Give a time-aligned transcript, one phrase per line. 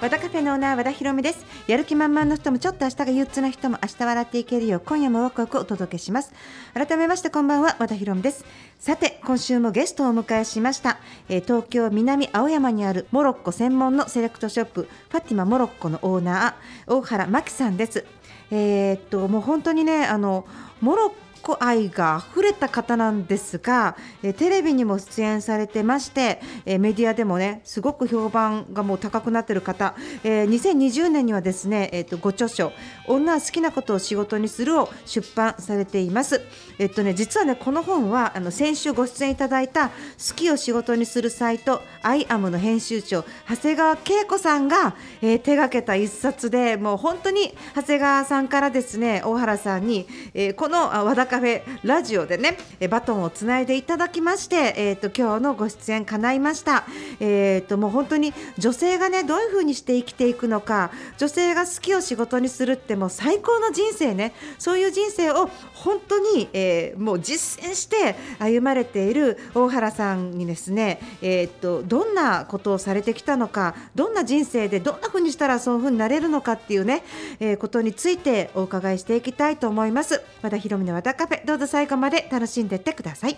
[0.00, 1.44] 和田カフェのオーナー和田博美です。
[1.66, 6.32] やる気満々の人もちょっと明日が憂鬱な人も明日笑っていけるよう今夜もワクワクお届けします。
[6.72, 8.44] 改めましてこんばんは和田博美です。
[8.78, 10.98] さて今週もゲストをお迎えしました、
[11.28, 18.04] えー東京南青山にあるモロッコ専門のセレクトショップファティマモロッコのオーナー大原真紀さんです。
[18.52, 20.46] えーっともう本当にねあの
[20.80, 29.94] モロッコ愛が溢れた方なんですが、えーテレビにも出演されてまして、えーメディアでもねすごく評判がもう高くなってる方、
[30.24, 32.72] えー2020年にはですね、えー、とご著書
[33.08, 36.42] 「女は好きなことを仕事にする」を出版されています。
[36.78, 39.88] えっとね実はねこの本はあの先週ご出演いただいた
[40.28, 52.58] 「好きを仕事にするサイトアイアムの編集長長谷川恵子さんが、えー手がけた一冊でもう本当に長谷川さんからですね大原さんに、えーこのあ和田カフェラジオでね
[52.90, 56.84] バトンをつないでいただきまして、えー、と今日のご出演叶いました、
[57.20, 64.34] えー、ともう本当に女性がねどういうふうにして生きていくのか女性が好きを仕事にするってもう最高の人生ね。
[64.58, 77.04] そういう人生を本当に、えーもう実践して歩まれている大原さんにですね、えー、とどんなことをされてきたのかどんな人生でどんなふうにしたらそういうふうになれるのかっていうね、
[77.38, 80.22] えーことについてお伺いしていきたいと思います。
[80.42, 83.36] 和田ひろみのカフェどうぞ最後まで楽しんでいってください。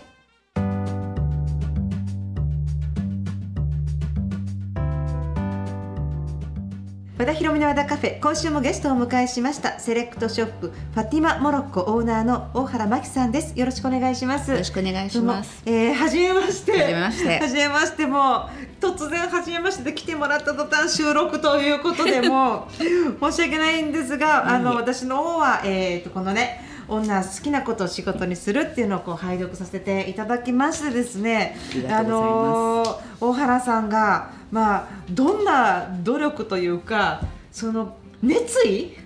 [7.17, 13.59] 和田ひろみの和田カフェ今週もゲストをお迎えしましたセレクトショップファティマモロッコオーナーの大原真紀さんです。
[13.59, 14.51] よろしくお願いします。
[14.51, 15.63] よろしくお願いします。
[15.65, 16.71] えー、はじめまして。
[16.71, 17.39] はじめまして。
[17.39, 18.49] はじめましても
[18.81, 22.71] う突然はじめましてで来てもらった途端収録ということでもう
[23.31, 31.57] 申し訳ないんですがあの私の方はえー、とこのね女は好きなことを仕事にするっていうのをこう拝読させていただきましてですね。
[31.89, 37.21] あのー大原さんがまあどんな努力というか
[37.51, 38.97] その熱意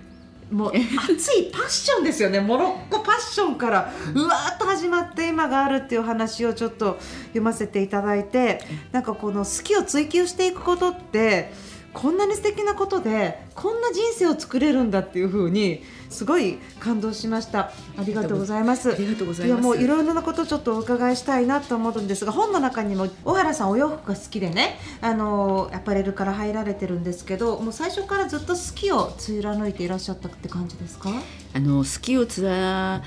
[0.50, 2.40] もう熱いパッションですよね。
[2.40, 8.60] モロッコパッションからうわーっと始まって今があるっていう話をちょっと読ませていただいて
[8.92, 11.52] なんかこの好きを追求していくことって
[11.96, 17.72] こんなに素敵なことでこんな人生を作れるんだっていう風にすごい感動しました。
[17.96, 18.92] ありがとうございます。
[18.92, 19.62] ありがとうございます。
[19.62, 31.10] やもういろいろなことちょっとお伺いしたいなと思うんですが本の中にも小原さんお洋服が好きでねあのアパレルから入られてるんですけどもう最初からずっと好きを貫いていらっしゃったって感じですか？
[31.54, 33.02] あの好きを貫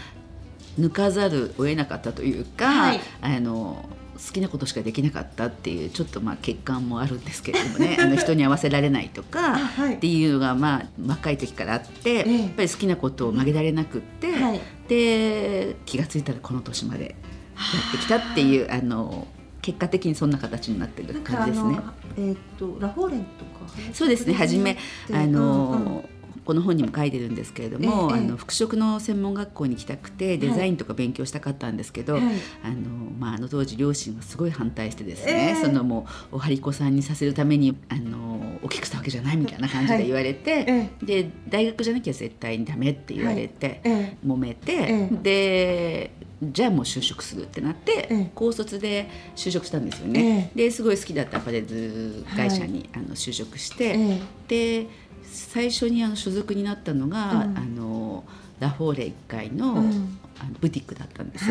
[0.91, 2.99] かざるを得なかったというか、はい。
[3.21, 3.85] あの
[4.27, 7.97] 好きなことしかできなかったっていうちょっとまあ欠陥もあるんですけれどもね。
[8.01, 9.95] あの人に合わせられないとかはい。
[9.95, 14.61] っていうのがまあ若い時からあって、ええやっぱり好きなことを曲げられなくって、はい。
[14.87, 18.77] で気が付いたらこの年までやってきたっていうあ。
[18.81, 19.27] の
[19.61, 21.75] 結果的にそんな形になってる感じですね。
[21.75, 21.83] の。
[22.17, 24.33] えーっとラフォーレンとかそうですね。
[24.33, 24.77] 初め
[25.11, 26.18] あの、うんうん
[26.49, 32.23] この本にも書いてるんですけれども、ええあの服飾の専門学校に行きたくてデザインとか勉強したかったんですけど、はい。
[32.63, 35.63] あのまあ、あの当時両親はすごい反対してですね、ええ。
[35.63, 46.11] そのもうお張り子さんにさせるためにあの大きくしたわけじゃないみたいな感じで言われて、えで大学じゃなきゃ絶対にダメって言われて、え揉めて、えで
[46.41, 48.31] じゃあもう就職するってなって、ええ。
[48.33, 50.51] 高卒で就職したんですよね。
[50.55, 54.19] えですごい好きだったアパレル会社に、あの就職して、え。
[54.47, 54.87] で
[55.29, 57.57] 最初にあの所属になったのが、うん。
[57.57, 58.23] あの
[58.59, 60.19] ラフォーレ1階の,、うん。
[60.39, 61.45] あのブティックだったんです。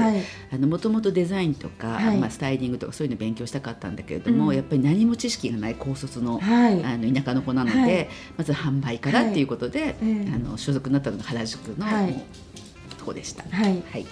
[0.58, 2.18] もともとデザインとか、はい。
[2.18, 4.54] まあ、スタイリングとかそういうの勉強したかったんだけれども、うん。
[4.54, 6.84] やっぱり何も知識がない高卒の,、はい。
[6.84, 8.08] あの田舎の子なので、はい。
[8.36, 10.32] まず販売からっていうことで、ええ。
[10.34, 11.86] あの所属になったのが原宿の、
[12.98, 13.44] とこでした。
[13.44, 13.82] はい。
[13.90, 14.06] はい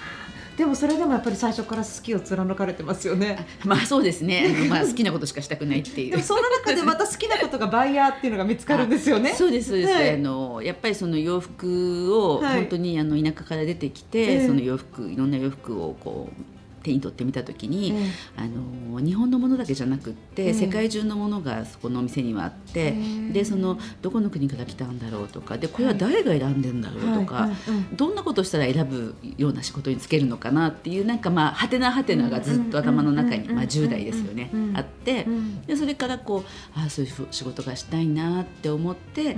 [0.57, 3.47] でもそれでもやっぱり最初から好きを貫かれてますよね。
[3.65, 4.55] まあそうですね。
[4.57, 6.11] あの、まあ、好きなことしかしたくないっていう。
[6.13, 9.35] でもその中でまた好きなことがバイヤーっていうのが見つかるんですよね。
[9.35, 10.15] そうですそうです、はい。
[10.15, 12.61] あのやっぱりその洋服をはい。
[12.61, 14.47] 本当にあの田舎から出てきて、ええ。
[14.47, 16.56] その洋服いろんな洋服をこう
[16.87, 22.95] 手に取ってみた時に、えあの日本のものだけじゃなくって、ええ世界中のものがそこのお店にはあって、え
[23.31, 27.51] えでそのどこの国から来たんだろうとかでこれは誰が選んでんだろうとか、
[27.97, 39.37] どんなことしたら選ぶような仕事に就けるのかなっていうなんかまあはてなはてながずっと頭の中に、うんまあ、10代ですよね、うんあって、うんでそれからこうああそういう仕事がしたいなって思って、あ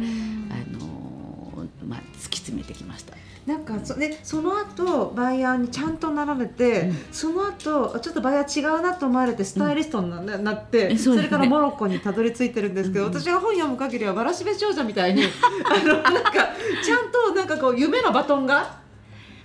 [0.70, 3.14] のまあ、突き詰めてきました。
[3.48, 6.96] なんかそでその後バイヤーにちゃんとなられて、うん。
[7.10, 11.22] その後ちょっとバイヤー違うなと思われてスタイリストにな,、なってうですね。
[11.22, 15.22] れからモロッコにたどり着いてるんですけど、うん私が本読む限りはわらしべ少女みたいに
[15.64, 16.30] あのなんか
[16.84, 18.80] ちゃんとなんかこう夢のバトンが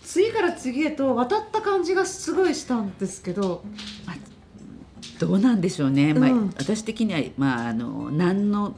[0.03, 3.63] 次から次へと渡った感じがすごいしたんですけど、
[5.17, 8.75] どうなんでしょうね、まあうん私的には、まあ、あの何の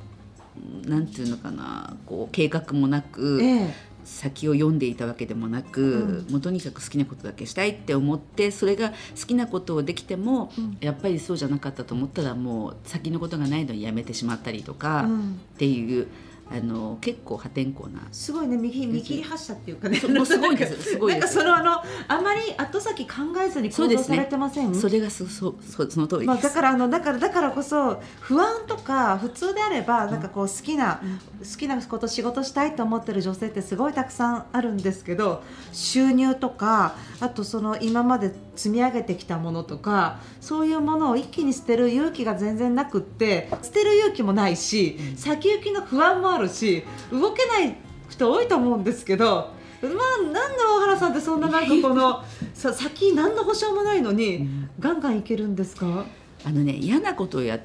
[0.86, 10.78] なんていうのかなこう計画もなく、ええ先を読んでいたわけでもなく、うもうとにかく好きなことだけしたいって思ってそれが好きなことをできても、うん。
[10.80, 15.32] やっぱりそうじゃなかったと思ったらもう先のことがないのにやめてしまったりとか、うん。
[15.34, 16.08] っていう
[16.48, 18.02] あの結構破天荒な。
[18.12, 19.98] すごいね右見切り発車っていうかね。
[19.98, 23.14] そうもうすごいですすごいなんかそのあのあまり後先考
[23.46, 24.76] えずに行動されてません？
[24.76, 31.02] それがそそそその通りです、まあ、だからあのだからだからこそ不安とか普通であればなんかこう好きな、
[31.40, 35.42] 好きなこと仕事したいと思ってる女性ってすごいたくさんあるんですけど
[35.74, 47.76] 収入とかあとその今まで積み上げてきたものとかそういうものを一気に捨てる勇気が全然なくって捨てる勇気もないし先行きの不安もあるし動けない
[48.10, 49.54] 人多いと思うんですけど。
[49.82, 52.24] まあ、なんで大原さんってそんななんかこの
[52.56, 54.48] さ先何の保証もないのに、
[54.80, 56.06] ガンガンいけるんですか？
[56.44, 57.60] あのね嫌なことをやっ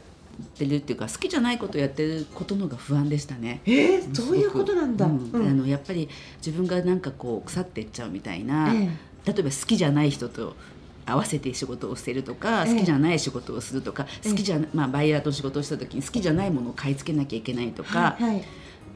[0.58, 3.60] てるっていうか好きじゃないことをやってることの方が不安でしたね。
[3.64, 5.06] えー、そういうことなんだ。
[5.06, 6.08] うんうんあのやっぱり
[6.44, 8.90] 自分がなんかこう腐っていっちゃうみたいな、え
[9.26, 10.56] 例えば好きじゃない人と
[11.10, 12.72] 合わせて仕事をしてるとか、ええ。
[12.74, 14.30] 好きじゃない仕事をするとか、ええ。
[14.30, 18.40] 好きじゃなまあバイヤーと仕事をした時に好きじゃないものを買い付けなきゃいけないとか、はいはい。
[18.40, 18.42] っ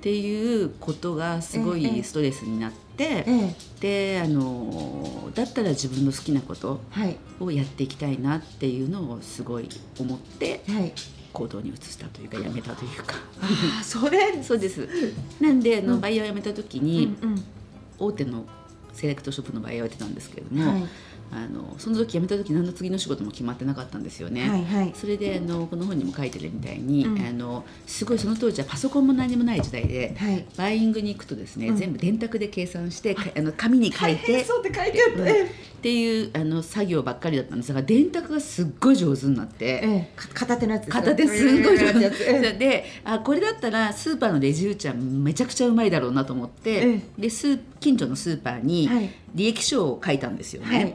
[0.00, 6.80] ていうことがすごええいストレスになって、えであのだったら自分の好きなこと
[7.40, 9.68] をやっていきたいなっていうのをすごい
[9.98, 10.92] 思ってはい。
[11.32, 13.16] 行動に移したというかやめたというか。
[13.82, 14.40] それ。
[14.40, 14.88] そうです。
[15.40, 16.00] なんであの、うん。
[16.00, 17.44] バイヤーを辞めた時うに、んうん。
[17.98, 18.44] 大手の
[18.92, 20.82] セレクトショップのバイヤーをやってたんですけれども、はい
[21.34, 24.48] あのその時辞めた時何の次の仕事も決まってなかったんですよね。
[24.48, 30.44] はいはいそれであのこの本にも書いてるみたいに、うんあのすごいその当時はパソコンも何もない時代で、はい。
[30.56, 35.28] バイイングに行くとですね、うん全部電卓で計算してかあの紙に書いてそうって書いてあった。
[35.28, 35.46] えっ
[35.84, 39.64] ていうあの作業ばっかりだったんですが電卓がすっごい上手になって。
[39.66, 41.02] ええか片手のやつですよ。
[41.02, 50.76] 片手すごい上手やつえであこれだったらスーパーのレジ打ちはめちゃくちゃうまいだろうなと思って、えでスー近所のスーパーにはい履歴書を書いたんですよね。
[50.76, 50.94] はい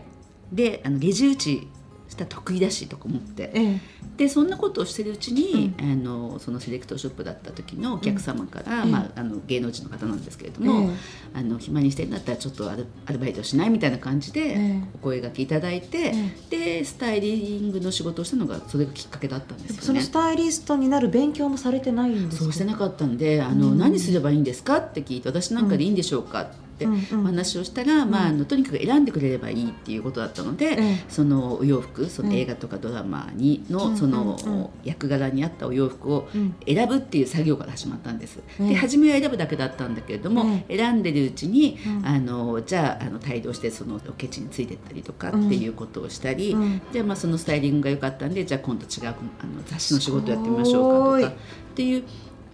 [0.51, 1.67] であのレジ打ち
[2.07, 3.51] したら得意だしとか思って。
[3.53, 3.79] ええ。
[4.17, 8.91] でそんなことをしてるうちに、あのそのセレクトショップだった時のお客様から、うん。
[8.91, 10.91] まあ、あの芸能人の方なんですけれども、
[11.33, 16.13] あの暇にしてんだったらちょっとアルアルバイトしないみたいな感じでえお声がけいただいて、
[16.49, 19.81] でスタイリングの仕事をしたのがそれがきっかけだったんですよね。
[19.83, 22.43] そのスタイリストになる勉強もされてないんですか？
[22.43, 23.77] そうしてなかったんであの、うん。
[23.77, 24.77] 何すればいいんですか？
[24.79, 26.41] って聞いて私なんかでいいんでしょうか？
[26.41, 27.21] ってうんうん。
[27.21, 31.05] お話をしたら、まあ、あのとにかく選んでくれればいいっていうことだったので、ええ。
[31.09, 36.55] そのお洋服そのええ映画とかドラマにの,、うんその役柄に合ったお洋服をうん。
[36.65, 38.39] 選ぶっていう作業から始まったんです。
[38.59, 38.69] ええ。
[38.69, 42.05] で初めは選ぶだけだったんだけれども、え選んでるうちに、うん。
[42.05, 46.81] あのじゃああの帯同してそのロケ地についてったりとかっていうことをしたり、うん。
[46.91, 49.11] じゃあまあそのスタイリングが良かったんでじゃあ今度違うあ
[49.45, 52.03] の雑誌の仕事やってみましょうかとかっていう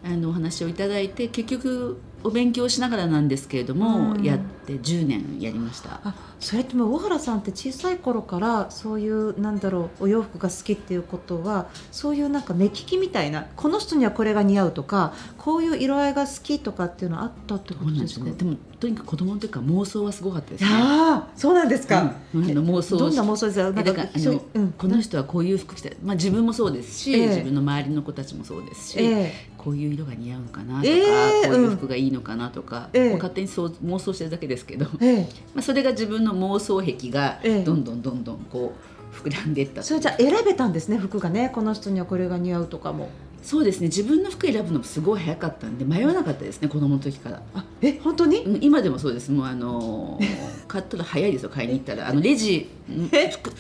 [0.04, 4.24] あのお話をいただいて結局お勉強しながらなんですけれども、うん。
[4.24, 6.02] やって10年やりました。
[6.04, 18.20] あそれってもう小原さんって小さい頃からそういうなんだろうお洋服が好きっていうことはそういうなんか目利きみたいなこの人にはこれが似合うとかこういう色合いが好きとかっていうのはあったってことですか？
[18.20, 18.52] そうなんですね。
[18.52, 20.70] でもとにかく子供の時から妄想はすごかったですね。
[20.72, 22.42] ああそうなんですか、うん。
[22.44, 24.72] 妄想をどんな妄想ですかえだからあの、うん。
[24.74, 27.28] この人はこういう服着て、まあ、自分もそうですし、ええ。
[27.30, 31.00] 自分の周りの子たちもそうですし、えこういう色が似合うのかなとか、え
[31.46, 33.10] えこういう服がいいのかなとか、ええ。
[33.10, 35.22] もう勝手にそう妄想してるだけですけど、ええ。
[35.54, 37.64] まあ、それが自分の妄想癖がええ。
[37.64, 38.74] どんどんどんどんこ
[39.14, 43.10] う膨らんでいったそれじゃあ選べたんですね服がねこの人にはこれが似合うとかも。
[43.44, 43.88] そうですね。
[43.88, 47.44] 自分の服選ぶのもすごい早かったんで迷わなかったですね子供の時から。
[47.54, 48.40] あえ本当に？
[48.40, 49.32] うん今でもそうです。
[49.32, 50.26] もうあのー
[50.68, 52.10] 買ったら早いですよ買いに行ったら。
[52.10, 52.68] あのレジ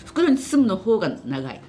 [0.05, 1.62] 袋に包むの方が長い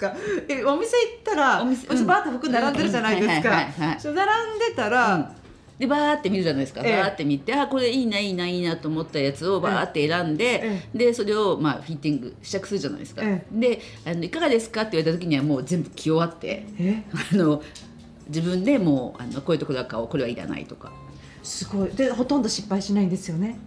[0.00, 0.14] か？
[0.48, 3.48] えお店行ったらお店うちバーって服並んでるじゃないですか。
[3.50, 4.00] うんはいはいはいはい。
[4.00, 5.34] そう並んでたら、
[5.78, 6.96] でバーって見るじゃないですか、ええ。
[6.98, 17.02] バーって見てあこれいいないいないいなと思ったやつをバーって選んで、えでそれをまあフィッティング試着するじゃないですか、えであの「いかがですか?」って言われた時にはもう全部着終わってえ
[17.32, 17.62] あの
[18.28, 20.92] 自分でもうあのこういうところは買おうこれはいらないとか。
[21.42, 21.90] すごい。
[21.90, 23.58] でほとんど失敗しないんですよね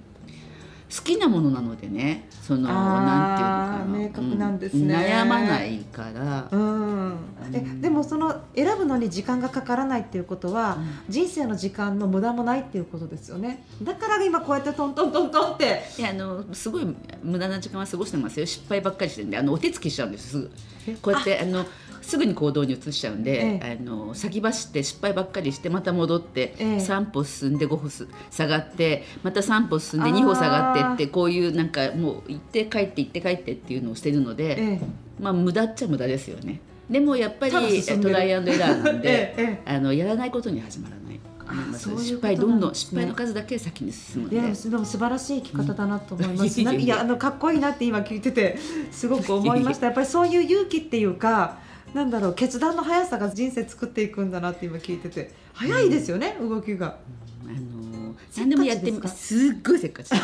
[0.96, 4.24] 好きなものなのでねそのなんていうのかな。
[4.26, 4.82] 明確なんですね。
[4.82, 7.18] うん悩まないから、うん、
[7.54, 10.78] えでもその選ぶのに時間がかからないっていうことは、
[11.10, 13.64] 人生の時間の無駄もないっていうことですよね。
[13.82, 15.82] だから今こうやってトントントントンって。
[15.98, 18.46] いやあのすごい無駄な時間は過ごしてますよ。
[18.46, 20.30] 失敗ばっかりしてるんであのお手つきしちゃうんです。
[20.30, 20.52] すぐ。
[20.88, 20.96] え？
[21.02, 21.46] こうやってあ。
[21.46, 21.66] の
[22.04, 26.78] すぐに行動に移しちゃうんで、えあの先走って失敗ばっかりしてまた戻って、ええ。
[26.78, 34.82] 3歩進んで5歩す下がってまた3歩進んで2歩下がってってこういうなんかもう行って帰って行って帰ってっていうのをしてるので、ええ。
[35.20, 36.60] まあ無駄っちゃ無駄ですよね。
[36.90, 37.52] でもやっぱり
[37.84, 41.20] トライアンドエラーなんで、えええあのやらないことには始まらない。
[41.46, 46.62] まあそうい失敗どんどん失敗の数だけ先に進むんいやででも素晴らしい生き方だなと思います。
[46.62, 48.58] う んいやあのかっこいいなって今聞いてて
[48.92, 49.88] すごく思いました。
[49.88, 51.60] やっぱりそういう勇気っていうか、
[51.94, 55.32] なんだろう決断の速さが人生作っていくんだなって今聞いてて。
[55.54, 56.98] 早いですよね、動きが。
[57.46, 60.16] あの何でもやってすっごいせっかちで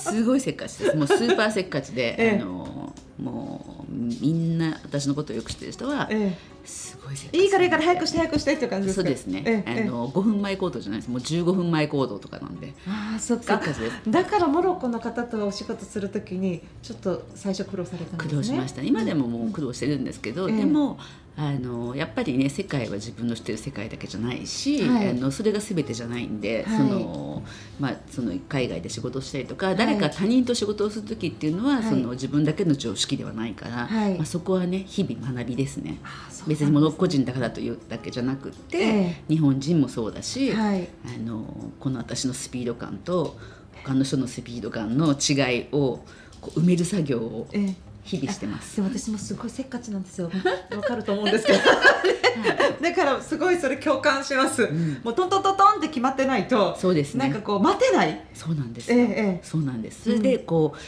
[0.00, 0.96] すすごいせっかちです。
[0.96, 2.40] もうスーパーせっかちで、ええ。
[2.40, 7.44] あのもうみんな私のことをよく知ってる人は、えすごいせっかえ、ち。
[7.44, 9.02] いいからいいから早くして早くしてって感じですか？
[9.02, 11.10] そうですね、ええあの5分前行動じゃないです。
[11.10, 12.72] もう15分前行動とかなんで。
[12.88, 13.60] ああそっか。
[14.08, 18.30] だからモロッコの方とお仕事するときにちょっと最初苦労されたんですね。
[18.30, 20.56] 苦労しました、今でももう苦労してるんですけど、ええ。
[20.56, 20.98] でも
[21.42, 25.08] あのやっぱりね世界は自分の知ってる世界だけじゃないし、はい。
[25.08, 26.76] あのそれが全てじゃないんで、はい。
[26.76, 27.42] その
[27.80, 29.76] まあ、その海外で仕事をしたりとか、い。
[29.76, 31.84] 誰か他人と仕事をする時っていうのは、はい。
[31.84, 34.16] その自分だけの常識ではないから、はい。
[34.16, 35.98] まあ、そこはね日々学びですね。
[36.04, 39.22] ああそう別にモロッコ人だからというだけじゃなくって、ええ。
[39.28, 40.88] 日本人もそうだし、はい。
[41.06, 43.38] あのこの私のスピード感と
[43.82, 46.04] 他の人のスピード感の違いを
[46.42, 48.76] こう埋める作業をええ日々してます。
[48.76, 50.30] でも私もすごいせっかちなんですよ。
[50.74, 51.58] わかると思うんですけど。
[52.80, 54.66] だからすごいそれ共感します。
[54.66, 55.00] ん。
[55.04, 57.28] もうトントントントンって決まってないと、そうですね。
[57.28, 58.24] なんかこう待てない。
[58.34, 58.92] そうなんです。
[58.92, 60.04] ええそうなんです。
[60.04, 60.78] それでこう、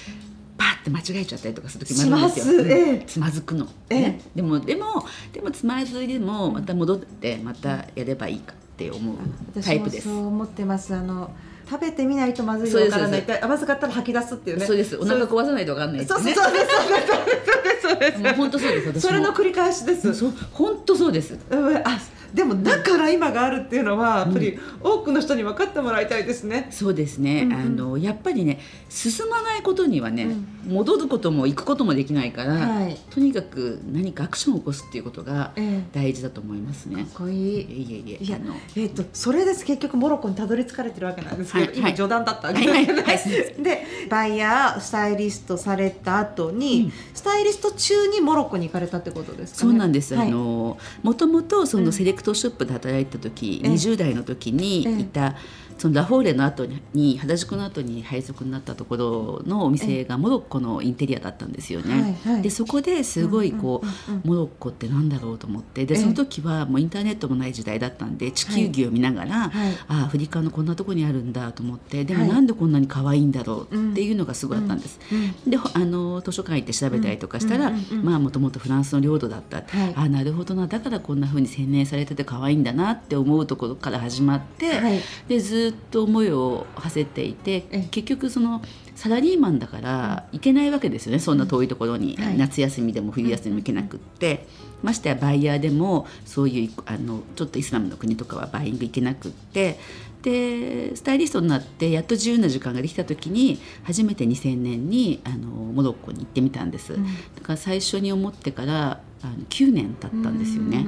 [0.56, 2.62] パーって間違えちゃったりとかする時もあるんですよ。
[2.62, 3.06] すええうん。
[3.06, 4.00] つまずくの、ええ。
[4.00, 9.16] ね、でもでもでもつまずいでもまた戻ってまたやればいいかって思う
[9.62, 10.08] タイプです。
[10.08, 10.94] そう思ってます。
[10.94, 11.30] あの
[11.68, 13.20] 食べてみないとまずいわからない。
[13.20, 14.66] そうでまずかったら吐き出すっていうね。
[14.66, 17.06] そうですお腹壊さないと分かんないそうそうそうですそうです
[17.82, 20.14] そうですそうですそうですそれの繰り返しです。
[20.14, 21.98] そう本当そうですうんあ
[22.34, 26.68] でもだから今があるっていうのはやっぱり多くの人に分かってもらいたいですね。
[26.70, 27.60] そうですね、うんうん。
[27.60, 30.28] あのやっぱりね進まないことにはね、
[30.66, 32.96] 戻ることも行くこともできないから、はい。
[33.10, 35.82] とにかく何かアクションを起こすっていうことがええ。
[35.92, 36.96] 大事だと思いますね。
[36.96, 37.36] かっこいい。
[37.36, 39.64] いえいえいやあのえー、とそれです。
[39.64, 42.86] 結局モロッコにたどり着かれてるわけなんですけど、はい今冗談だったわけはい。
[42.86, 43.18] ですけど、はい。
[43.62, 46.92] でバイヤースタイリストされた後に、うん。
[47.14, 49.70] スタイリスト中にモロッコに行かれたってことですかね。
[49.70, 51.84] そうなんです、はいあのもともとそうん。
[51.84, 53.70] のセレクトショップで働いた時、ええ。
[53.70, 55.36] 20代の時にいた、
[55.78, 62.02] そのラフォーレの後に原宿の後に配属になったところのお店がモロッコのインテリアだったんですよね。
[62.02, 62.42] はいはい。
[62.42, 65.84] でそこですごいこう、モロッコってなんだろうと思って。
[65.86, 66.00] でええ。
[66.00, 69.72] その時はもうインターネットもない時代だったんで地球儀を見ながら、はい。
[69.88, 74.98] あアフリカのこんなとこにあるんだと思ってでもはいなんでこんなに可愛いんだろうっていうのがすごいあったんです。
[75.12, 75.50] うん。
[75.50, 79.92] でほあの図書館行って調べたりとかしたら、まあもともとフランスの領土だった、はい。
[79.96, 80.66] あなるほどな。
[80.66, 85.00] だからこんな風に洗練されてて可愛いんだなって思うところから始まって、はい。
[85.28, 88.62] でずっと思いを馳せていてえ結局その
[88.94, 92.38] サラリーマンだから行けないわけですよねそんな遠いところに、はい。
[92.38, 94.46] 夏休みでも冬休みも行けなくって、
[94.82, 99.78] ましてやバイヤーでもそういうあのちょっとイスラムの国とかはバイイング行けなくって。
[100.22, 107.04] でスタイリストになってやっと自由な時間ができた時に初めて2000年にあのモロッコに行ってみたんです、うん。
[107.04, 107.10] だ
[107.42, 110.84] から最初に思ってからあの9年経ったんですよね、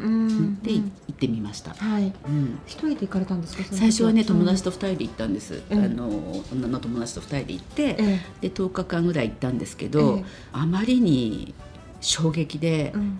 [0.63, 2.13] でい行ってみました、はい。
[2.27, 2.59] うん。
[2.67, 3.63] 一人で行かれたんですか？
[3.71, 5.85] 最初はね友達と、と2人で行ったんです、うん。
[5.85, 6.09] あの
[6.53, 10.25] 女の友達と2人で行って、えで10日間ぐらい行ったんですけど、ええ。
[10.53, 11.55] あまりに
[12.01, 13.15] 衝撃で、うん、あの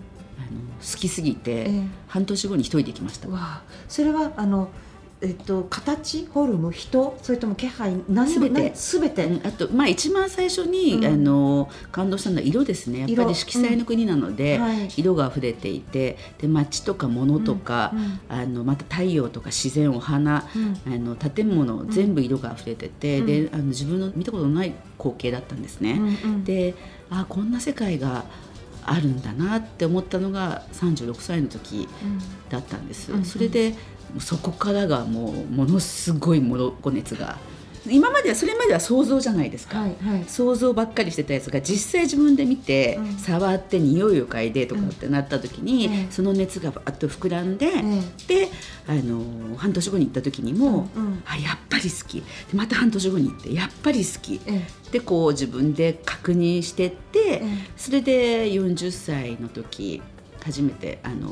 [0.81, 1.83] 好きすぎて、ええ。
[2.09, 3.29] 半年後に一人で行きました。
[3.29, 3.63] うわあ。
[3.87, 4.69] それはあの
[5.21, 6.25] えっと形？
[6.25, 6.71] フォルム？
[6.71, 7.17] 人？
[7.21, 7.95] それとも気配？
[8.09, 8.27] 何？
[8.27, 8.75] 全て。
[8.75, 11.05] すべて、うんあと、まあ、一番最初に、うん。
[11.05, 12.99] あの感動したのは色ですね。
[12.99, 14.61] やっぱ色り色彩の国なので、うん。
[14.61, 14.89] はい。
[14.97, 17.93] 色が溢れていてで街とか物とか、
[18.27, 20.93] あのまた太陽とか自然お花、うん。
[20.93, 23.25] あの建物全部色が溢れてて、うん。
[23.25, 25.93] であの自分の見たことのない光景だったんですね。
[25.93, 26.43] うんうん。
[26.43, 26.75] で
[27.09, 28.25] あこんな世界が
[28.83, 31.87] あるんだなって思ったのが36歳の時
[32.49, 33.11] だったんです。
[33.11, 33.25] うん。
[33.25, 33.73] それで
[34.19, 37.37] そこからがもうものすごいモロッコ熱が。
[37.87, 40.23] 今まではそれまでは想像じゃないですか、はいはい。
[40.27, 43.17] 想像ばっかりしてたやつが実際自分で見て、うん。
[43.17, 46.11] 触って匂いを嗅いでとかってなった時に、うん。
[46.11, 47.81] その熱がバッと膨らんで、え
[48.27, 48.49] で
[48.87, 51.23] あの半年後に行った時にも、うんうん。
[51.25, 52.21] あやっぱり好き。
[52.21, 57.41] でまた半年後に行ってやっぱり好き、えでこう自分で確認してって、え
[57.77, 60.01] それで40歳の時
[60.45, 61.27] 初めてあの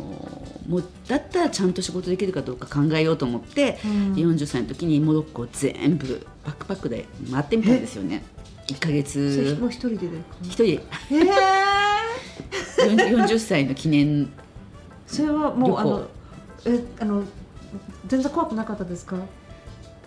[0.67, 4.13] もうだったらちゃんと仕事できるかどうか考えようと思って、うん。
[4.15, 8.23] 40歳の時にモロッコを全部バックパックで回ってみたんですよね。
[8.67, 10.07] 1ヶそれ月もう一人で
[10.41, 10.63] 一人。
[10.63, 14.31] でええ40歳の記念
[15.05, 16.07] それはもうあの
[16.65, 17.23] えあの
[18.07, 19.17] 全然怖くなかったですか？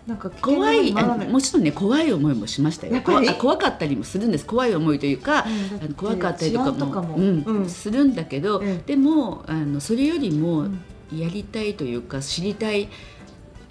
[0.07, 3.03] なんか怖いもちろんね怖い思いもしましたよ。
[3.03, 4.47] 怖かったりもするんです。
[4.47, 5.49] 怖い思いというか、あ
[5.85, 10.81] の怖かったりとかもするんだけど、ええでもあのそれよりもうん。
[11.13, 12.89] やりたいというか知りたい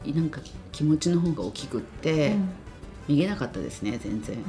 [0.05, 0.39] なんか
[0.71, 2.49] 気持ちの方が大きくって、うん。
[3.07, 4.43] 逃げなかったですね全然、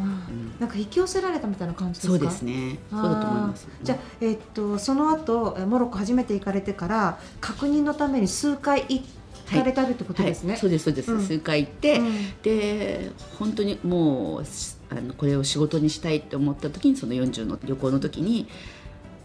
[0.58, 2.18] なんか引き寄せられたみたいな感じですか？
[2.18, 2.78] そうですね。
[2.90, 3.68] そうだと思います。
[3.82, 9.02] じゃあ、えっとその後えモロッコ初めて行かれてから確認のために数回行
[9.50, 10.52] かれたってことですね。
[10.52, 11.22] はい、そうですそうです、うん。
[11.22, 12.40] 数回行って、うん。
[12.42, 18.48] で本当にもうしあのこれを仕事にしたいと思った時にその40の旅行の時に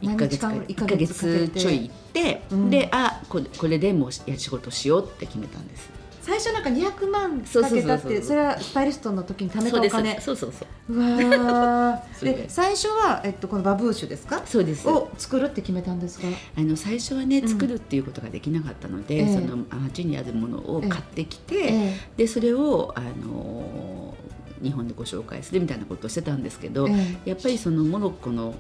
[0.02, 2.70] 1ヶ月か何日間1ヶ月ちょい行って、うん。
[2.70, 5.90] であこれこれでもうや仕事しようって決めたんです
[6.22, 10.20] 最初なんか200万かけたってそれはスタイリストの時に貯めたお金。
[10.22, 10.94] そうそうそう。
[10.94, 12.34] うわ で。
[12.34, 14.42] で最初は、えっと、このバブーシュですか？
[14.46, 14.88] そうです。
[14.88, 16.28] を作るって決めたんですか？
[16.58, 17.48] あの最初はねうん。
[17.48, 19.34] 作るっていうことができなかったので、ええ。
[19.34, 24.14] その街にあるものを買ってきて、えでそれをあの
[24.62, 27.18] 日本でご紹介するみたいなことをしてたんですけど、え。
[27.26, 28.54] やっぱりそのモロッコの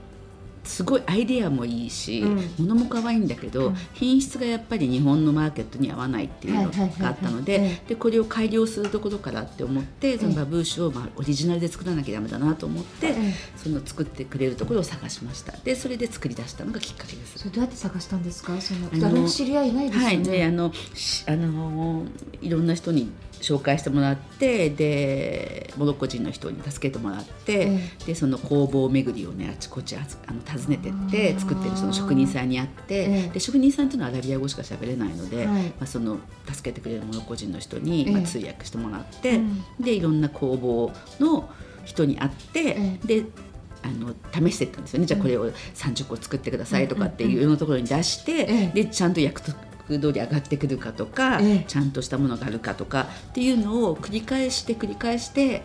[0.63, 2.53] すごいアイデアもいいし、うん。
[2.59, 3.75] 物も可愛いんだけど、うん。
[3.93, 13.33] 品質がやっぱり日本のマーケットに合わないっていうのがあったのえででこれを改良するところからって思ってそのええバブーシュをまあオリジナルで作らなきゃダメだなと思って、ええ。
[13.57, 15.53] その作ってくれるところを探しました。
[15.63, 17.39] でそれで作り出したのがきっかけです。
[17.39, 17.45] そ。
[17.45, 18.59] れどうやって探したんですか？
[18.61, 20.05] その誰も知り合いいないですよね。
[20.07, 22.05] はい、であのしあの
[22.41, 35.63] いろんな人に紹介してもらってでモロッコ人の人に助けてもらって、えでその工房巡りをねあちこちあつあの訪ねてって作ってるその職人さんに会って、ええで職人さんというのはアラビア語しか喋れないので、はい。
[35.63, 36.19] まあ、その
[36.51, 39.63] 助けてくれるモロッコ人の人に、まあ、ええ通訳してもらって、うん。
[39.79, 41.49] でいろんな工房の
[41.83, 43.25] 人に会って、えで
[43.83, 45.05] あの試していったんですよね。
[45.05, 48.45] じゃあこれを30個作ってくださいとかっていうようなところに出して、え
[48.75, 48.83] え。
[48.83, 55.63] でちゃんと約束通り上がってくるかとか、ええちゃんとしたものがあるかとかっていうのを繰り返して繰り返して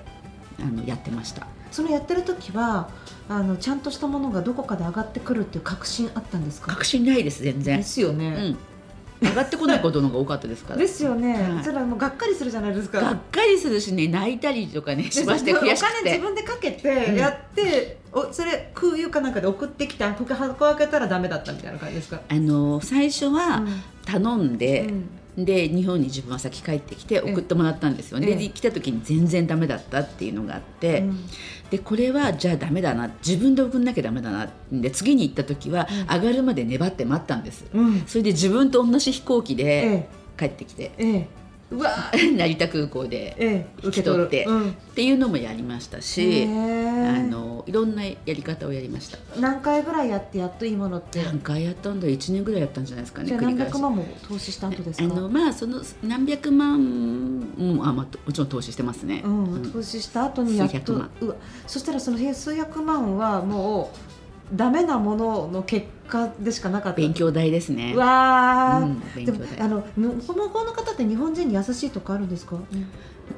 [0.61, 1.47] あのやってました。
[1.71, 2.89] そのやってる時は
[3.29, 6.69] あのちゃんとしたものがどこかで上がってくるっていう確信あったんですか？
[6.73, 7.83] 確信ないです全然で。
[7.83, 8.31] すようね。
[8.51, 8.57] ん。
[9.29, 10.79] 上がってこないことの方が多かったですから。
[10.79, 13.01] ですよね、はいそれはもうがっかりするじゃないですか。
[13.01, 16.01] がっかりするしね泣いたりとかねしましてで悔しくて。
[16.01, 22.21] お金自分でかけてやって、おそれ空輸かなんかで送ってきた箱開けたらダメだったみたいな感じですか？
[22.29, 23.63] あの最初は
[24.05, 24.91] 頼んで、
[25.37, 28.19] で日本に自分は先帰ってきて送ってもらったんですよ。
[28.19, 31.19] ね、ええで来た時に全然ダメだったっていうのがあって、うん。
[31.71, 36.15] でこれはじゃあダメだな自分で送んなきゃダメだなで次に行った時はうん。
[36.15, 38.03] 上がるまで粘って待ったんです、うん。
[38.07, 41.29] それで自分と同じ飛行機でえ帰ってきて、えええ
[41.71, 41.91] うわ
[42.37, 44.45] 成田空港でええ引き取って。
[44.45, 44.71] うん。
[44.71, 49.19] っていうのもやりましたし、あのいろんなやり方をやりました。
[49.39, 51.23] 何回ぐらいやってやっといいものって？
[51.23, 55.05] 何回やったんだ1年ぐらいやったんじゃないですかねじゃあ何百万も投資した後ですか？
[55.05, 59.73] あのまあその何百万もあ、まあ、もちろん投資してますね、うんうん。
[59.73, 61.11] 投資した後にやっと数百万。
[61.21, 61.35] うわ。
[61.67, 63.99] そしたらその数百万はもう
[64.53, 66.99] ダメなものの結果でしかなかった。
[66.99, 67.93] 勉強代ですね。
[67.95, 72.57] うわー、うん勉でもあの向こうの方って日本人に優しいとかあるんですか、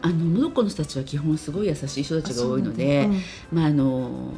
[0.03, 4.33] あのモロッコの人たちは基本すごい優しい人たちが多いので、あそうなんだまああの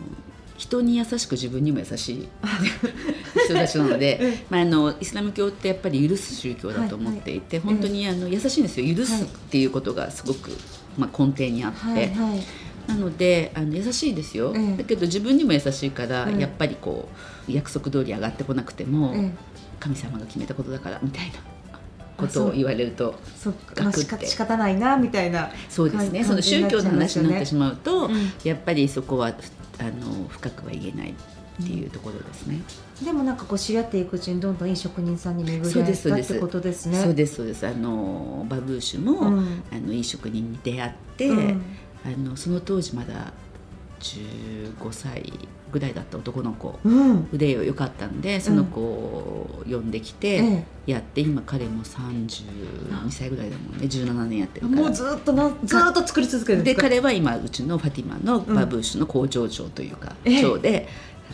[0.57, 2.29] 人に優しく自分にも優しい
[3.47, 8.95] 人たちなので、まあ、あのイスラム教ってやっぱり許す宗教だと思っていて、はいはい本当にあの優しいんですよ。
[8.95, 10.51] 許すっていうことがすごく、
[10.99, 12.41] まあ、根底にあって、はいはい
[12.91, 14.77] なのであの優しいですよ、ええ。
[14.79, 17.09] だけど自分にも優しいから、ええやっぱりこ
[17.49, 19.31] う約束通り上がってこなくても、ええ
[19.81, 21.33] 神様が決めたことだからみたいな
[22.19, 25.51] ことを言われるとそっか、まあ、仕方ないなみたいな。
[25.69, 26.21] そうですね。
[26.21, 28.33] 感その宗教の話になってしまうと、うん。
[28.45, 29.33] やっぱりそこはあ
[29.85, 32.61] の深くは言えないっていうところですね。
[33.03, 37.03] でもなんかこう知り合っていくうちにどんどんいい職人さんに巡りそう合えたってことですね。
[37.03, 37.67] そうですそうです。
[37.67, 39.63] あのバブーシュも、うん。
[39.73, 41.63] あのいい職人に出会って、うん
[42.05, 43.33] あのその当時まだ
[44.01, 45.33] 15歳
[45.71, 47.29] ぐらいだった男の子うん。
[47.33, 53.87] 腕よかったんでその子を呼んできてえやって、今彼も32歳ぐらいだもんね。
[53.87, 54.83] 17年やってるから。
[54.83, 60.43] もうずっとなずっと作り続けるんで彼は今うちのファティマのバブーシュの工場長というか、ええ。
[60.43, 60.89] 長で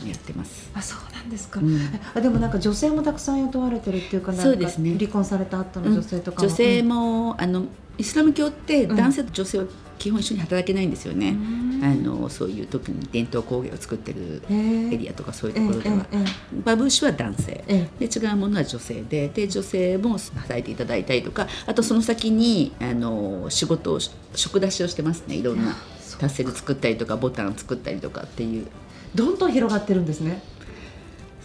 [0.06, 0.70] やってます。
[0.74, 1.78] あそうなんですか、うん。
[2.14, 4.96] あでもなんか女性もたくさん雇われてるっていうかそうですね。
[4.98, 7.64] 離婚された後の女性とかも、女性も、も、あの
[7.96, 8.96] イスラム教ってうん。
[8.96, 9.64] 男性と女性は
[9.98, 11.80] 基本一緒に働けないんですよね、うん。
[11.82, 16.24] あのそういう特に伝統工芸を作ってるエリアとかそういうえところでは、ええ
[16.64, 17.64] バブーシュは男性。
[17.68, 23.98] えで違うものは女性でで女性も働いていただいたりとかあとその先にあの仕事を
[24.34, 25.36] 職出しをしてますね。
[25.36, 25.76] いろんな
[26.18, 28.66] タッセル作ったりとかボタン作ったりとかっていう。
[29.14, 30.42] どんどん広がってるんですね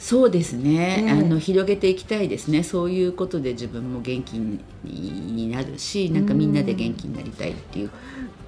[0.03, 2.63] そうですね、ええあの広げていきたいですね。
[2.63, 4.33] そういうことで自分も元気
[4.83, 7.91] になるしなんかみんなで元気になりたいっていう。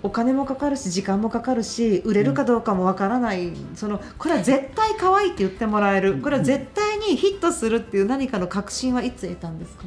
[0.01, 6.17] お金もかかるし時間もかかるし売れるかどうかもわからない、そのこれは絶対可愛いって言ってもらえる。
[6.17, 9.83] これは絶対にヒットするっていう何かの確信はいつ得たんですか？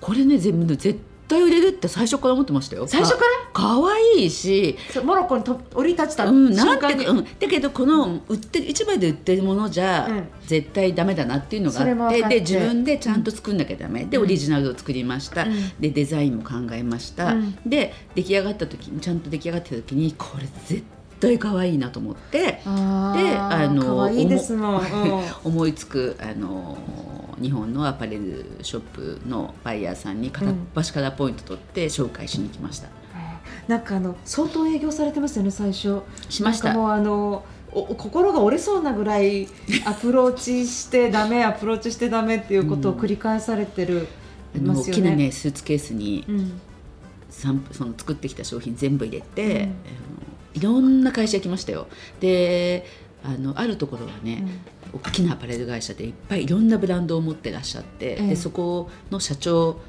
[0.00, 2.86] これね全部絶対売れるって最初から思ってましたよ。
[2.88, 3.52] 最初から？
[3.52, 4.76] かわいいし。
[5.04, 10.28] モロッコにと降り立ちたうん、瞬間に、なんうん、だけどこの売ってる市場で売ってるものじゃ、うん。
[10.46, 14.22] 絶対ダメだなっていうのがあってで自分でちゃんと作んなきゃダメ、でうん。
[14.24, 15.72] オリジナルを作りました、うん。
[15.78, 17.58] でデザインも考えました、うん。
[17.66, 20.82] で出来上がった時にちゃんと出来上がった時にこれ絶
[21.20, 22.38] 対可愛いなと思って。
[22.38, 24.08] であの
[25.44, 26.78] 思いつくあの
[27.40, 32.88] 日本のアパレルショップのバイヤーさんに片っ端からポイント取って紹介しに来ました。
[33.66, 36.00] なんかあの相当営業されてますよね最初。
[36.28, 36.72] しました。
[36.72, 39.46] もうあのお心が折れそうなぐらい
[39.84, 44.08] アプローチしてダメアプローチしてダメっていうことを繰り返されてる、
[44.54, 45.02] あのますよね。
[45.02, 46.60] 大きなねスーツケースにうん。
[47.30, 50.60] その作ってきた商品全部入れて、うん。
[50.60, 51.86] いろんな会社行きましたよ。
[52.20, 52.86] で
[53.24, 54.44] あのあるところはね、
[54.92, 59.80] 大きなアパレル会社でいっぱいいろんなブランドを持ってらっしゃって、ええでそこの社長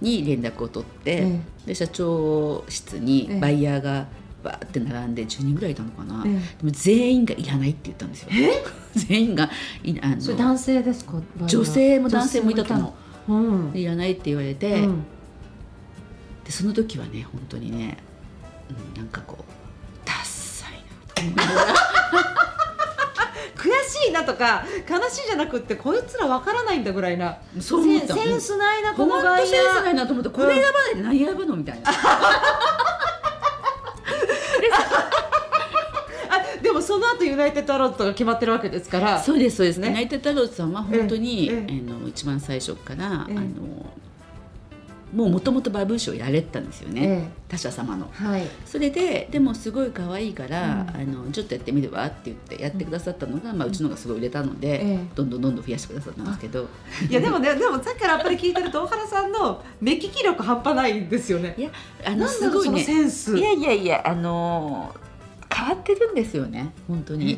[0.00, 4.06] に連絡を取って、えで社長室にええバイヤーが
[4.44, 8.28] バーって並んで10人ぐらいいたのかな、ええでも全員がいらないって言ったんですよ。
[8.94, 9.50] 全員が
[9.82, 11.20] いあのそれ男性ですか？
[11.46, 12.94] 女性も男性もいたと思
[13.28, 13.32] う。
[13.32, 13.76] う、うん。
[13.76, 15.04] いらないって言われて、うん。
[16.44, 17.98] でその時はね本当にね、
[18.94, 19.42] うん、なんかこう
[20.06, 21.74] ダッサいなと思いながら。
[21.74, 21.97] 悔
[24.04, 27.38] しいなとか悲しいじゃなくってこいつらわからないんだぐらいな。
[27.60, 28.14] そう思った。
[28.14, 31.90] センスないなこ本当の外センスない野なと思ってこれ選ばないで何選ぶのみたいな。
[36.30, 39.22] あでもその後ユナイテッドアローズとか決まってるわけですから。
[39.22, 39.78] そうですそうです。
[39.78, 43.87] ねねナイテッドアローズさんは本当に、ええあの一番最初から、ええあの
[45.12, 48.10] もうもともとバブーシュをやれてたんですよね、え他社様の。
[48.20, 48.46] えはい。
[48.66, 54.98] それででもすごい可愛いから、うんあのちょっとやってみるわって言ってやってくださったのが、まあ、うちのがすごい売れたので、ええ。
[55.14, 56.68] どんどんどんどん増やしてくださったんですけど。
[57.08, 61.54] いやでもねでもさっきからやっぱり聞いてると大原さんの目利き力半端ないんですよね。
[61.56, 61.70] いや
[62.04, 62.82] あのすごいね。
[62.82, 63.36] センス。
[63.36, 64.94] いやいやいやあの
[65.54, 67.36] 変わってるんですよね本当に。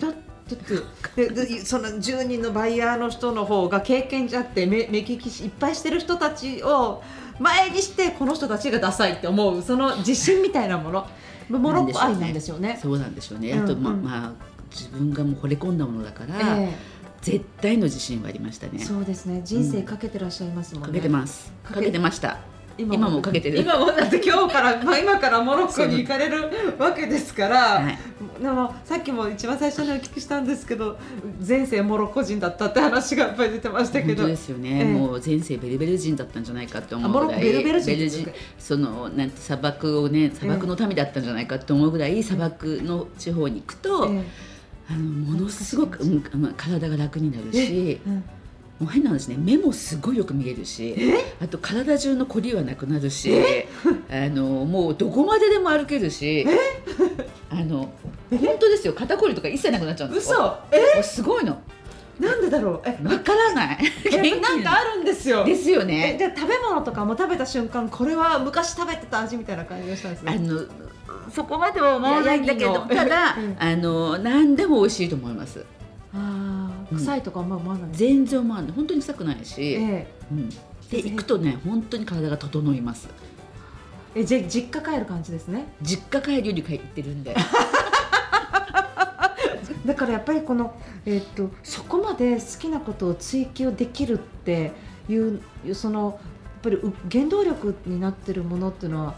[1.17, 7.03] ででその10人のバイヤーの人の方が経験じゃって目目利きしいっぱいしてる人たちを
[7.41, 11.07] 前にしてこの人たちがダサいって思うその自信みたいなもの。
[11.49, 12.79] モロッコ愛なんですよね。
[12.81, 14.03] そうなんでしょうね、うんあとま,、うん。
[14.05, 14.33] まあ
[14.71, 16.77] 自分がもう惚れ込んだものだから、え
[17.23, 18.75] 絶対の自信はありましたね。
[18.77, 19.43] えそうですね。
[19.45, 20.89] 人生かけてらっしゃいますもんね。
[20.89, 21.53] かけてます。
[21.65, 22.39] かけてました
[22.81, 23.21] 今も。
[23.21, 23.59] かけてる。
[23.59, 27.99] 今もだって今日から、まあ、 今からモロッコに行かれるわけですから、はい。
[28.43, 30.99] でもさっきも一番最初にお聞きしたんですけど
[31.47, 34.23] 前世モロッコ人だったって話がやっぱり出てましたけど。
[34.23, 34.85] 本当ですよね、ええ。
[34.85, 37.41] もう前世ベルベル人だったんじゃないかって思うぐらい。
[37.41, 44.25] コベルベル人ベル人そのなんて砂漠をね砂漠の民だったんじゃないかって思うぐらい砂漠の地方に行くと、え
[44.89, 48.09] あのものすごく、うんまあ体が楽になるしえ。
[48.09, 48.25] うん
[48.81, 50.97] もう変な話ね目もすごいよく見えるし
[51.41, 53.31] あと体中のこりはなくなるし
[54.11, 56.47] あのもうどこまででも歩けるし
[57.51, 57.93] あの
[58.31, 60.33] 本当ですよ肩こりとか一切なくなっちゃうんです。
[60.33, 60.59] よ
[60.99, 61.61] 嘘すごいの。
[62.19, 62.83] なんでだろう？
[62.85, 62.99] え？
[63.03, 63.79] わからない。
[64.13, 65.45] えなんかあるんですよ。
[65.45, 70.65] ですよえねで食べ物とかも食べた瞬間これは昔食べてた味みたいな感じがしたんですねあの
[71.31, 73.57] そこまでは思わないんだけどただ、うん。
[73.59, 75.65] あの何でも美味しいと思います
[76.13, 78.73] あー臭いとかあんま思わない、全然思わない。
[78.73, 80.57] 本当に臭くないし、えうん、で
[80.99, 83.09] 行くとね本当に体が整います。
[84.15, 85.67] ええじ実家帰る感じですね？
[85.83, 87.37] 実家帰るより帰ってるんで。
[89.87, 90.75] だからやっぱりこの、
[91.07, 94.73] えー、とそこまで好きなことを追求できるって
[95.09, 95.41] いう
[95.75, 99.15] そのやっぱりう原動力になってるものっていうのは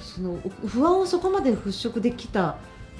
[0.00, 2.56] そのう不安をそこまで払拭できた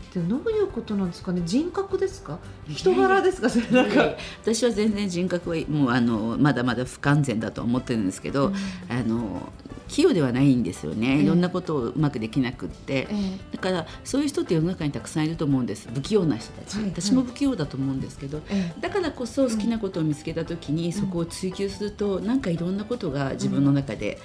[0.08, 1.42] ってどういうことなんですかね？
[1.44, 2.38] 人格ですか？
[2.68, 3.50] 人柄ですか？
[3.50, 8.54] それなんか、私は全然人格はもうあのまだまだ不完全だと思ってるんですけど、うん。
[8.88, 9.52] あの
[9.88, 11.22] 器用ではないんですよね、ええ。
[11.22, 15.88] いろんなことをうまくできなくって、えだからそういう人って世の中にたくさんいると思うんです。
[15.94, 16.92] 不器用な人たち、はいはい。
[16.92, 24.18] 私も不器用だと思うんですけど、えだからこそ好きなことを見つけた時に、そこを追求するとなんかいろんなことが自分の中で、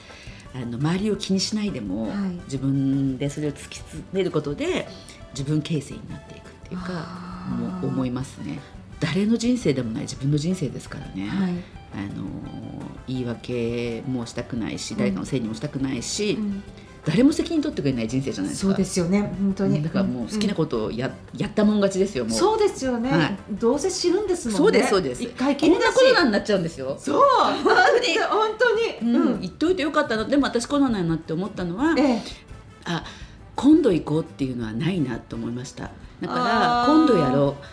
[0.54, 2.17] あの周りを気にしないでも、はい。
[2.46, 4.89] 自分でそれを突き詰めることで
[5.34, 7.48] 自分形成になっていくっていうか
[7.82, 8.60] もう思いますね。
[9.00, 11.54] 誰の人生でもない自分の人生ですからね、はい。
[11.93, 12.26] あの
[13.06, 16.63] 言い訳もしたくないし誰かのせいにもしたくないし、うん。
[17.06, 18.69] 誰も責任取ってくれない人生じゃないですか。
[18.69, 19.34] そうですよね。
[19.38, 19.84] 本当に。
[19.84, 22.34] だからもう好きなことをや,、やったもん勝ちですよもう。
[22.34, 23.38] そうですよね、はい。
[23.52, 24.58] どうせ知るんですもんね。
[24.58, 25.24] そうですそうです。
[25.24, 26.96] 一回きこんなコロナになっちゃうんですよ。
[26.98, 27.19] そう。
[27.62, 28.17] 本当に。
[28.19, 29.13] 本当に。
[29.13, 29.41] うん。
[29.41, 30.24] 言っといてよかったな。
[30.24, 32.22] でも私コロナになって思ったのは、ええ。
[32.86, 33.04] あ
[33.56, 35.92] 今度行こうっていうのはないなと思いました。
[36.22, 37.66] だから今度やろう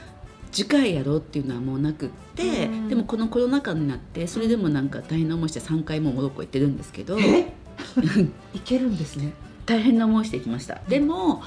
[0.53, 2.89] 次回やろうっていうのはもうなくってうん。
[2.89, 7.19] でもこのコロナ禍になってそれでもなんか大変な思いして3回もモロッコ行ってるんですけど。
[7.19, 7.53] え？
[8.55, 9.33] いけるんですね
[9.71, 10.81] 大変な思いしてきました。
[10.89, 11.43] でも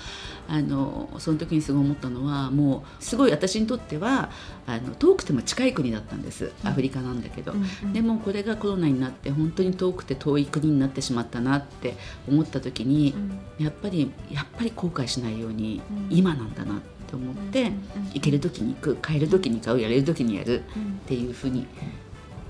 [0.48, 4.30] あのその時にすごい思ったのはもうすごい私にとっては
[4.66, 6.52] あの遠くても近い国だったんです。
[6.64, 7.54] アフリカなんだけど、
[7.92, 11.96] でもこれがコロナになって本当に遠くて遠い国になってしまったなって
[12.30, 13.14] 思った時に、
[13.60, 16.18] やっぱりやっぱり後悔しないようにうん。
[16.18, 17.74] 今なんだなって思って、うんうん
[18.14, 20.64] 行ける時に行く買える時に買うやれる時にやるっ
[21.08, 21.66] ていうふうに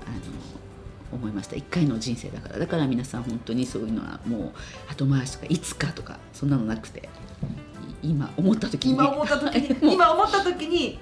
[0.06, 0.53] あの
[1.14, 1.56] 思いました。
[1.56, 2.58] 一回の人生だから。
[2.58, 4.52] だから皆さん本当にそういうのはも
[4.88, 7.08] う後回しとかいつかとかそんなのなくて。
[8.02, 8.94] い今思った時に。
[8.94, 10.98] 今思った時に 今思った時に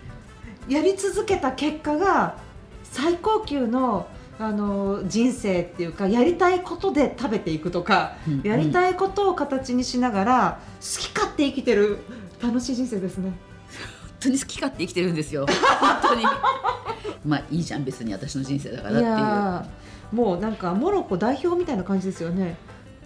[0.68, 2.36] やり続けた結果が
[2.84, 4.06] 最高級の
[4.38, 8.42] あの人生っていうかやりたいことで食べていくとか、うん。
[8.42, 11.98] やりたいことを形にしながら好き勝手生きてる
[12.42, 13.32] 楽しい人生ですね。
[14.22, 15.46] 本当に好き勝手生きてるんですよ。
[15.80, 16.22] 本当に。
[17.26, 20.16] まあいいじゃん別に私の人生だからっていう。
[20.16, 22.56] もうなんかモロッコ代表みたいな感じですよね。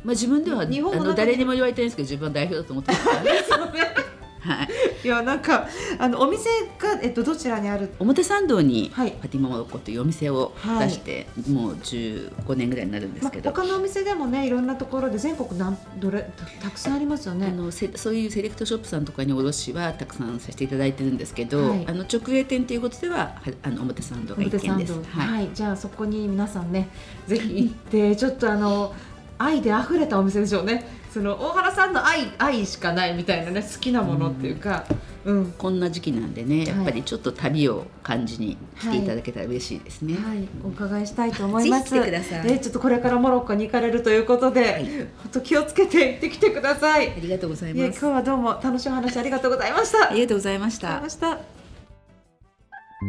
[0.04, 3.30] まあ自分ではあ日本の誰にも言われてないんですけど自分は代表だと思ってますからね
[4.46, 4.68] はい。
[5.04, 7.92] いやなんかあのお店がえっとどちらにある？
[7.98, 9.12] 表参道にはい。
[9.12, 10.88] パティマモロッコというお店をはい。
[10.88, 17.52] 出して、もう15年ぐらいになるんですまけど、他のお店でもねいろんなところで全国なんどれたたくさんありますよあね。
[17.52, 21.84] のせそういうセレクトショップさんとかに卸はたくさんさせていただいてるんですけど、はい。
[21.88, 24.92] あの直営店ということでははあの表参道が一軒です。
[25.10, 25.50] はい。
[25.54, 26.88] じゃあそこに皆さんね
[27.26, 28.94] ぜひ行ってちょっとあの
[29.38, 34.84] 愛で溢れたお店でしょうねその大原さんの愛愛しかないみたいなね好きなものっていうか
[35.24, 40.14] うん、こんな時期なんでね、やっぱりちょっっと旅を感じに来ていただけたら嬉しいですね。
[40.14, 41.90] はい、お伺いしたいと思います。
[41.90, 42.00] ぜ
[42.44, 47.10] えちょっとこれからモロッコに行かれるということで、はい本当気をつけて行ってきてください。
[47.10, 48.00] ありがとうございいや今ます。
[48.06, 50.10] 日はどうも楽しいお話ありがとうございました。
[50.10, 51.18] ありがとうございましたありがとうご。
[51.18, 51.40] ざいま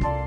[0.01, 0.26] した。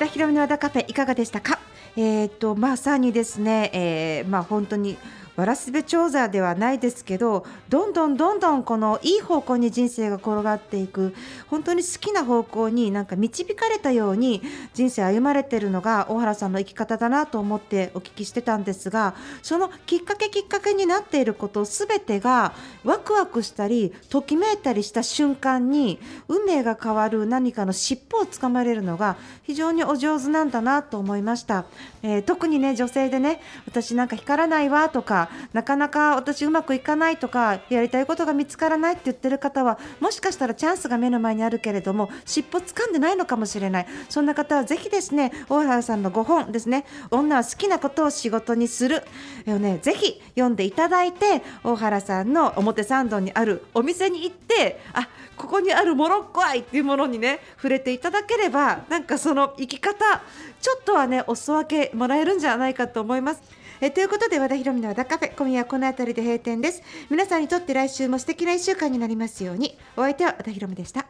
[0.00, 1.58] 田博美の和田カフェいかがでしたか？
[1.94, 4.96] えっ、とまさにですね、えーまあ本当に
[5.40, 11.14] わらすべ長者ではないですけどどんどんどんどんこのいい方向に人生が転がっていく
[11.48, 14.42] 本当に好きな方向になんか導かれたように
[14.74, 22.52] 人生歩まれてるのが大原さんの生き方だなと思ってお聞きしてたんですがそのきっかけきっかけになっていることすべてが
[22.84, 25.98] ワクワクしたりときめいたりした瞬間に
[26.28, 31.64] 運命が変わる何かの尻尾をつかまれるのが非常にお上手なんだなと思いました、
[32.02, 49.02] えー特にね女性でね私なんか光らないわとかなかなか私うまくいかないとかやりたいことが見つからないって言ってる方はもしかしたらチャンスが目の前にあるけれども尻尾掴んでないのかもしれないそんな方はぜひですね大原さんの5本ですね女は好きなことを仕事にする
[49.46, 60.22] をねぜひ読んでいただいて大原さんの表参道にあるお店に行ってあここにあるモロッコ愛っていうものにね触れていただければなんかその生き方
[60.60, 63.59] ちょっとはねお裾分けもらえるんじゃないかと思います。
[63.82, 66.82] えということで和田ヒ美の和田カフェ今夜はこの辺りで閉店です。
[67.08, 69.78] 皆さんにとって来週も素敵な1週間になりますように。
[69.96, 71.06] お相手は和田ヒ美でした。